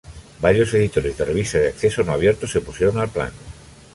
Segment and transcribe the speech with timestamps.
[0.41, 3.31] Varios editores de revistas de acceso no abierto se opusieron al plan.